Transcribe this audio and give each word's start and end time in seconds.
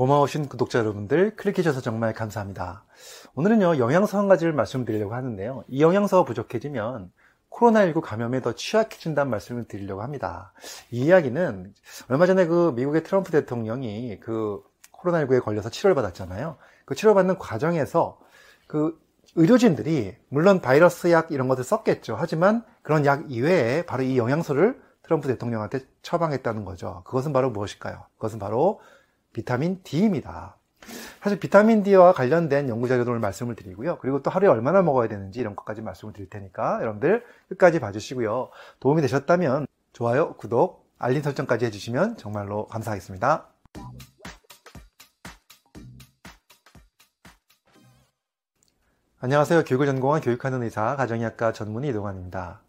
고마우신 0.00 0.48
구독자 0.48 0.78
여러분들 0.78 1.36
클릭해주셔서 1.36 1.82
정말 1.82 2.14
감사합니다. 2.14 2.86
오늘은요, 3.34 3.76
영양소 3.76 4.16
한 4.16 4.28
가지를 4.28 4.54
말씀드리려고 4.54 5.12
하는데요. 5.12 5.64
이 5.68 5.82
영양소가 5.82 6.24
부족해지면 6.24 7.12
코로나19 7.50 8.00
감염에 8.00 8.40
더 8.40 8.54
취약해진다는 8.54 9.30
말씀을 9.30 9.68
드리려고 9.68 10.00
합니다. 10.00 10.54
이 10.90 11.04
이야기는 11.04 11.74
얼마 12.08 12.24
전에 12.24 12.46
그 12.46 12.72
미국의 12.76 13.04
트럼프 13.04 13.30
대통령이 13.30 14.20
그 14.20 14.62
코로나19에 14.90 15.44
걸려서 15.44 15.68
치료를 15.68 15.94
받았잖아요. 15.94 16.56
그 16.86 16.94
치료받는 16.94 17.36
과정에서 17.36 18.18
그 18.68 18.98
의료진들이 19.34 20.16
물론 20.30 20.62
바이러스 20.62 21.10
약 21.10 21.30
이런 21.30 21.46
것을 21.46 21.62
썼겠죠. 21.62 22.16
하지만 22.18 22.64
그런 22.80 23.04
약 23.04 23.30
이외에 23.30 23.84
바로 23.84 24.02
이 24.02 24.16
영양소를 24.16 24.80
트럼프 25.02 25.28
대통령한테 25.28 25.80
처방했다는 26.00 26.64
거죠. 26.64 27.02
그것은 27.04 27.34
바로 27.34 27.50
무엇일까요? 27.50 28.06
그것은 28.16 28.38
바로 28.38 28.80
비타민 29.32 29.82
D입니다. 29.82 30.56
사실 31.22 31.38
비타민 31.38 31.82
D와 31.82 32.12
관련된 32.12 32.68
연구 32.68 32.88
자료들을 32.88 33.18
말씀을 33.18 33.54
드리고요. 33.54 33.98
그리고 33.98 34.22
또 34.22 34.30
하루에 34.30 34.48
얼마나 34.48 34.82
먹어야 34.82 35.08
되는지 35.08 35.40
이런 35.40 35.54
것까지 35.54 35.82
말씀을 35.82 36.12
드릴 36.14 36.30
테니까 36.30 36.80
여러분들 36.80 37.24
끝까지 37.48 37.80
봐주시고요. 37.80 38.50
도움이 38.80 39.02
되셨다면 39.02 39.66
좋아요, 39.92 40.34
구독, 40.34 40.88
알림 40.98 41.22
설정까지 41.22 41.66
해주시면 41.66 42.16
정말로 42.16 42.66
감사하겠습니다. 42.66 43.48
안녕하세요. 49.22 49.64
교육을 49.64 49.84
전공한 49.84 50.22
교육하는 50.22 50.62
의사, 50.62 50.96
가정의학과 50.96 51.52
전문의 51.52 51.90
이동환입니다. 51.90 52.62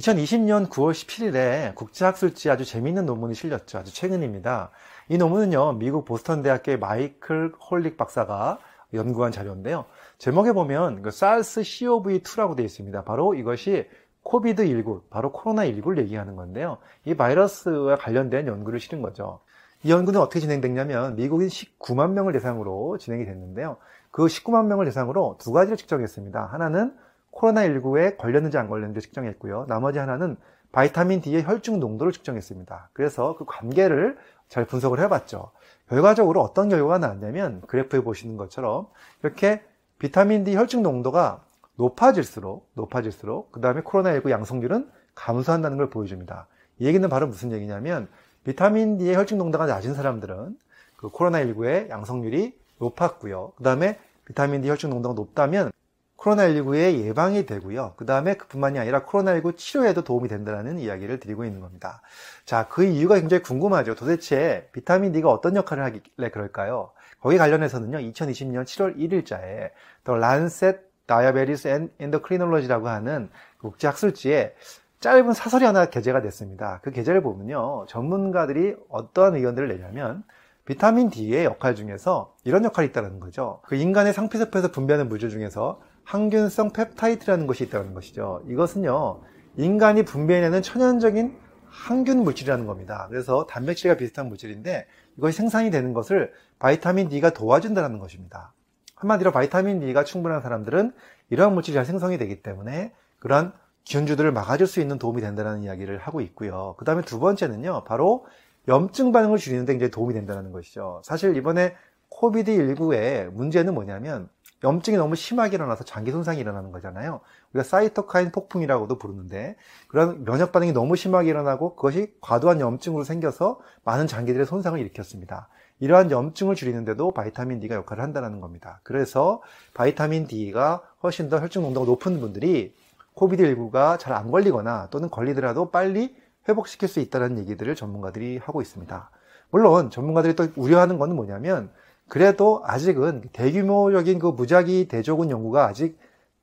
2020년 0.00 0.68
9월 0.68 0.90
17일에 0.90 1.76
국제학술지 1.76 2.50
아주 2.50 2.64
재미있는 2.64 3.06
논문이 3.06 3.36
실렸죠. 3.36 3.78
아주 3.78 3.94
최근입니다. 3.94 4.70
이 5.08 5.16
논문은요, 5.16 5.74
미국 5.74 6.04
보스턴 6.04 6.42
대학교의 6.42 6.80
마이클 6.80 7.52
홀릭 7.70 7.96
박사가 7.96 8.58
연구한 8.94 9.30
자료인데요. 9.30 9.84
제목에 10.18 10.50
보면 10.50 11.02
그 11.02 11.10
SARS 11.10 11.60
CoV2라고 11.60 12.56
되어 12.56 12.64
있습니다. 12.64 13.04
바로 13.04 13.34
이것이 13.34 13.88
COVID 14.24 14.66
19, 14.66 15.02
바로 15.08 15.30
코로나 15.30 15.64
19를 15.66 15.98
얘기하는 15.98 16.34
건데요. 16.34 16.78
이 17.04 17.14
바이러스와 17.14 17.94
관련된 17.94 18.48
연구를 18.48 18.80
실은 18.80 19.02
거죠. 19.02 19.38
이 19.84 19.90
연구는 19.90 20.20
어떻게 20.20 20.40
진행됐냐면 20.40 21.16
미국인 21.16 21.48
19만 21.48 22.12
명을 22.12 22.32
대상으로 22.32 22.98
진행이 22.98 23.24
됐는데요. 23.24 23.78
그 24.10 24.26
19만 24.26 24.66
명을 24.66 24.84
대상으로 24.84 25.36
두 25.40 25.52
가지를 25.52 25.76
측정했습니다. 25.76 26.44
하나는 26.52 26.94
코로나19에 27.32 28.16
걸렸는지 28.16 28.58
안 28.58 28.68
걸렸는지 28.68 29.00
측정했고요. 29.00 29.66
나머지 29.68 29.98
하나는 29.98 30.36
바이타민 30.70 31.20
D의 31.20 31.44
혈중 31.44 31.80
농도를 31.80 32.12
측정했습니다. 32.12 32.90
그래서 32.92 33.36
그 33.36 33.44
관계를 33.46 34.16
잘 34.48 34.66
분석을 34.66 35.00
해봤죠. 35.00 35.50
결과적으로 35.88 36.40
어떤 36.40 36.68
결과가 36.68 36.98
나왔냐면 36.98 37.62
그래프에 37.66 38.00
보시는 38.00 38.36
것처럼 38.36 38.86
이렇게 39.22 39.62
비타민 39.98 40.44
D 40.44 40.54
혈중 40.54 40.82
농도가 40.82 41.44
높아질수록 41.76 42.70
높아질수록 42.74 43.50
그 43.50 43.60
다음에 43.60 43.80
코로나19 43.82 44.30
양성률은 44.30 44.90
감소한다는 45.14 45.76
걸 45.76 45.90
보여줍니다. 45.90 46.46
이 46.78 46.86
얘기는 46.86 47.06
바로 47.08 47.26
무슨 47.26 47.52
얘기냐면 47.52 48.08
비타민 48.44 48.98
D의 48.98 49.14
혈중 49.16 49.38
농도가 49.38 49.66
낮은 49.66 49.94
사람들은 49.94 50.56
그 50.96 51.10
코로나19의 51.10 51.88
양성률이 51.88 52.58
높았고요. 52.78 53.52
그 53.56 53.62
다음에 53.62 53.98
비타민 54.24 54.62
D 54.62 54.68
혈중 54.68 54.90
농도가 54.90 55.14
높다면 55.14 55.70
코로나19의 56.16 57.04
예방이 57.04 57.46
되고요. 57.46 57.94
그 57.96 58.06
다음에 58.06 58.34
그뿐만이 58.34 58.78
아니라 58.78 59.04
코로나19 59.04 59.56
치료에도 59.56 60.04
도움이 60.04 60.28
된다는 60.28 60.78
이야기를 60.78 61.18
드리고 61.18 61.44
있는 61.44 61.60
겁니다. 61.60 62.00
자, 62.44 62.68
그 62.68 62.84
이유가 62.84 63.16
굉장히 63.16 63.42
궁금하죠. 63.42 63.96
도대체 63.96 64.68
비타민 64.72 65.12
D가 65.12 65.30
어떤 65.30 65.56
역할을 65.56 65.84
하길래 65.84 66.30
그럴까요? 66.30 66.92
거기 67.20 67.38
관련해서는요, 67.38 67.98
2020년 67.98 68.64
7월 68.64 68.96
1일자에 68.96 69.70
The 70.04 70.18
Lancet 70.18 70.78
Diabetes 71.06 71.66
and 71.66 71.92
Endocrinology라고 72.00 72.88
하는 72.88 73.28
국제학술지에 73.58 74.54
짧은 75.02 75.32
사설이 75.32 75.64
하나 75.64 75.86
게재가 75.86 76.22
됐습니다. 76.22 76.78
그 76.82 76.92
게재를 76.92 77.22
보면요, 77.22 77.86
전문가들이 77.88 78.76
어떠한 78.88 79.34
의견들을 79.34 79.66
내냐면 79.66 80.22
비타민 80.64 81.10
D의 81.10 81.44
역할 81.44 81.74
중에서 81.74 82.36
이런 82.44 82.64
역할이 82.64 82.86
있다는 82.88 83.18
거죠. 83.18 83.60
그 83.64 83.74
인간의 83.74 84.12
상피세포에서 84.12 84.70
분비하는 84.70 85.08
물질 85.08 85.28
중에서 85.28 85.80
항균성 86.04 86.70
펩타이드라는 86.70 87.48
것이 87.48 87.64
있다는 87.64 87.94
것이죠. 87.94 88.44
이것은요, 88.46 89.22
인간이 89.56 90.04
분비해내는 90.04 90.62
천연적인 90.62 91.36
항균 91.68 92.22
물질이라는 92.22 92.66
겁니다. 92.66 93.08
그래서 93.10 93.44
단백질과 93.46 93.96
비슷한 93.96 94.28
물질인데 94.28 94.86
이것이 95.18 95.36
생산이 95.36 95.72
되는 95.72 95.94
것을 95.94 96.32
바이타민 96.60 97.08
D가 97.08 97.30
도와준다는 97.30 97.98
것입니다. 97.98 98.52
한마디로 98.94 99.32
바이타민 99.32 99.80
D가 99.80 100.04
충분한 100.04 100.42
사람들은 100.42 100.92
이러한 101.30 101.54
물질이 101.54 101.74
잘 101.74 101.84
생성이 101.84 102.18
되기 102.18 102.40
때문에 102.40 102.92
그러한 103.18 103.52
균주들을 103.86 104.30
막아줄 104.32 104.66
수 104.66 104.80
있는 104.80 104.98
도움이 104.98 105.20
된다는 105.20 105.62
이야기를 105.62 105.98
하고 105.98 106.20
있고요. 106.20 106.74
그 106.78 106.84
다음에 106.84 107.02
두 107.02 107.18
번째는요, 107.18 107.84
바로 107.84 108.26
염증 108.68 109.12
반응을 109.12 109.38
줄이는데 109.38 109.72
굉장히 109.72 109.90
도움이 109.90 110.14
된다는 110.14 110.52
것이죠. 110.52 111.02
사실 111.04 111.36
이번에 111.36 111.74
코비드19의 112.10 113.30
문제는 113.32 113.74
뭐냐면 113.74 114.28
염증이 114.64 114.96
너무 114.96 115.16
심하게 115.16 115.56
일어나서 115.56 115.82
장기 115.84 116.12
손상이 116.12 116.38
일어나는 116.38 116.70
거잖아요. 116.70 117.20
우리가 117.52 117.64
사이토카인 117.64 118.30
폭풍이라고도 118.30 118.98
부르는데 118.98 119.56
그런 119.88 120.24
면역 120.24 120.52
반응이 120.52 120.72
너무 120.72 120.94
심하게 120.94 121.30
일어나고 121.30 121.74
그것이 121.74 122.14
과도한 122.20 122.60
염증으로 122.60 123.02
생겨서 123.02 123.60
많은 123.84 124.06
장기들의 124.06 124.46
손상을 124.46 124.78
일으켰습니다. 124.78 125.48
이러한 125.80 126.12
염증을 126.12 126.54
줄이는데도 126.54 127.10
vitamin 127.10 127.58
D가 127.58 127.74
역할을 127.74 128.04
한다는 128.04 128.40
겁니다. 128.40 128.80
그래서 128.84 129.42
vitamin 129.74 130.28
D가 130.28 130.82
훨씬 131.02 131.28
더 131.28 131.40
혈중 131.40 131.62
농도가 131.62 131.86
높은 131.86 132.20
분들이 132.20 132.72
COVID19이 133.16 133.98
잘 133.98 134.12
안 134.12 134.30
걸리거나 134.30 134.88
또는 134.90 135.10
걸리더라도 135.10 135.70
빨리 135.70 136.16
회복시킬 136.48 136.88
수 136.88 137.00
있다는 137.00 137.38
얘기들을 137.38 137.74
전문가들이 137.74 138.38
하고 138.38 138.62
있습니다. 138.62 139.10
물론 139.50 139.90
전문가들이 139.90 140.34
또 140.34 140.48
우려하는 140.56 140.98
것은 140.98 141.14
뭐냐면 141.14 141.70
그래도 142.08 142.62
아직은 142.64 143.30
대규모적인 143.32 144.18
그 144.18 144.26
무작위 144.28 144.88
대조군 144.88 145.30
연구가 145.30 145.66
아직 145.66 145.98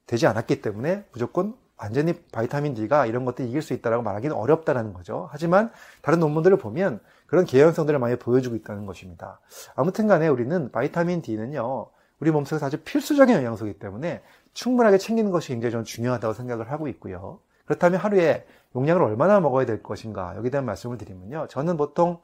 되지 0.07 0.25
않았기 0.25 0.61
때문에 0.61 1.05
무조건 1.11 1.55
완전히 1.77 2.13
바이타민 2.31 2.73
D가 2.73 3.05
이런 3.05 3.23
것들 3.25 3.47
이길 3.47 3.61
수 3.61 3.73
있다라고 3.73 4.03
말하기는 4.03 4.35
어렵다라는 4.35 4.93
거죠. 4.93 5.29
하지만 5.31 5.71
다른 6.01 6.19
논문들을 6.19 6.57
보면 6.57 6.99
그런 7.27 7.45
개연성들을 7.45 7.99
많이 7.99 8.17
보여주고 8.17 8.55
있다는 8.55 8.85
것입니다. 8.85 9.39
아무튼 9.75 10.07
간에 10.07 10.27
우리는 10.27 10.71
바이타민 10.71 11.21
D는요, 11.21 11.87
우리 12.19 12.31
몸속에서 12.31 12.65
아주 12.65 12.77
필수적인 12.83 13.33
영양소이기 13.35 13.79
때문에 13.79 14.21
충분하게 14.53 14.97
챙기는 14.97 15.31
것이 15.31 15.49
굉장히 15.49 15.71
좀 15.71 15.83
중요하다고 15.83 16.33
생각을 16.33 16.71
하고 16.71 16.87
있고요. 16.87 17.39
그렇다면 17.65 17.99
하루에 17.99 18.45
용량을 18.75 19.01
얼마나 19.01 19.39
먹어야 19.39 19.65
될 19.65 19.83
것인가 19.83 20.35
여기에 20.37 20.51
대한 20.51 20.65
말씀을 20.65 20.97
드리면요. 20.97 21.47
저는 21.49 21.77
보통 21.77 22.19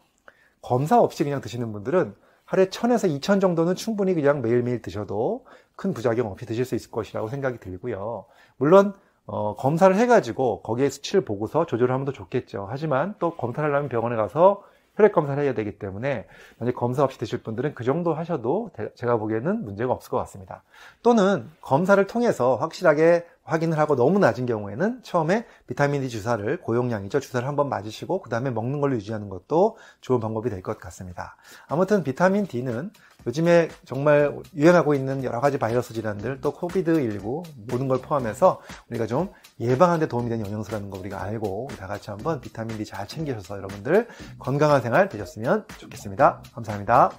검사 0.62 1.00
없이 1.00 1.24
그냥 1.24 1.42
드시는 1.42 1.72
분들은 1.72 2.16
하루에 2.46 2.68
1000에서 2.68 3.10
2000 3.10 3.40
정도는 3.40 3.76
충분히 3.76 4.14
그냥 4.14 4.42
매일매일 4.42 4.82
드셔도 4.82 5.46
큰 5.76 5.94
부작용 5.94 6.32
없이 6.32 6.46
드실 6.46 6.66
수 6.66 6.76
있을 6.76 6.92
것이라고 6.92 7.28
생각이 7.28 7.60
들고요. 7.60 8.26
물론 8.58 8.94
어, 9.28 9.56
검사를 9.56 9.96
해가지고 9.96 10.62
거기에 10.62 10.90
수치를 10.90 11.26
보고서 11.26 11.66
조절을 11.66 11.94
하면 11.94 12.06
더 12.06 12.12
좋겠죠. 12.12 12.68
하지만 12.70 13.16
또 13.20 13.36
검사를 13.36 13.68
하려면 13.68 13.90
병원에 13.90 14.16
가서 14.16 14.64
혈액 14.96 15.12
검사를 15.14 15.42
해야 15.42 15.54
되기 15.54 15.78
때문에 15.78 16.26
만약 16.58 16.76
검사 16.76 17.04
없이 17.04 17.18
드실 17.18 17.42
분들은 17.44 17.76
그 17.76 17.84
정도 17.84 18.14
하셔도 18.14 18.72
제가 18.96 19.18
보기에는 19.18 19.64
문제가 19.66 19.94
없을 19.94 20.10
것 20.10 20.18
같습니다. 20.18 20.64
또는 21.04 21.50
검사를 21.62 22.06
통해서 22.08 22.56
확실하게 22.56 23.26
확인을 23.46 23.78
하고 23.80 23.96
너무 23.96 24.20
낮은 24.20 24.46
경우에는 24.46 25.02
처음에 25.04 25.46
비타민 25.68 26.02
D 26.02 26.10
주사를 26.10 26.62
고용량이죠. 26.62 27.20
주사를 27.20 27.48
한번 27.48 27.70
맞으시고 27.70 28.22
그 28.22 28.30
다음에 28.30 28.50
먹는 28.50 28.82
걸로 28.82 28.96
유지하는 28.96 29.30
것도 29.30 29.78
좋은 30.02 30.20
방법이 30.20 30.50
될 30.50 30.62
것 30.66 30.80
같습니다. 30.80 31.38
아무튼 31.68 32.04
비타민 32.04 32.48
D는 32.48 32.90
요즘에 33.28 33.70
정말 33.86 34.36
유행하고 34.56 34.94
있는 34.96 35.24
여러 35.24 35.40
가지 35.40 35.58
바이러스 35.60 35.94
질환들 35.94 36.42
또 36.42 36.54
코비드19 36.54 37.44
모든 37.68 37.88
걸 37.88 38.00
포함해서 38.02 38.62
우리가 38.90 39.06
좀 39.08 39.32
예방하는 39.60 40.00
데 40.00 40.08
도움이 40.08 40.30
되는 40.30 40.46
영양소라는 40.46 40.90
거 40.90 41.00
우리가 41.00 41.22
알고 41.22 41.70
다 41.78 41.88
같이 41.88 42.10
한번 42.10 42.42
비타민 42.42 42.78
D 42.78 42.86
잘 42.86 43.08
챙기셔서 43.08 43.58
여러분들 43.58 44.08
건강한 44.40 44.82
생활 44.82 45.08
되셨으면 45.10 45.66
좋겠습니다. 45.78 46.42
감사합니다. 46.54 47.12